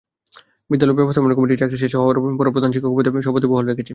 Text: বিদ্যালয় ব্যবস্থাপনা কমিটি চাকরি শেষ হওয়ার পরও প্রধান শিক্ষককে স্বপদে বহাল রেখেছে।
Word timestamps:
বিদ্যালয় 0.69 0.97
ব্যবস্থাপনা 0.99 1.33
কমিটি 1.37 1.55
চাকরি 1.61 1.77
শেষ 1.83 1.93
হওয়ার 1.95 2.17
পরও 2.39 2.51
প্রধান 2.55 2.71
শিক্ষককে 2.73 3.23
স্বপদে 3.25 3.47
বহাল 3.51 3.65
রেখেছে। 3.67 3.89